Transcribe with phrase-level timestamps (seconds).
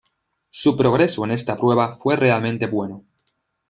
[0.49, 3.05] Su progreso en esta prueba fue realmente bueno.